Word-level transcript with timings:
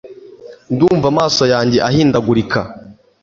ndumva 0.73 1.05
amaso 1.13 1.43
yanjye 1.53 1.77
ahindagurika 1.87 2.59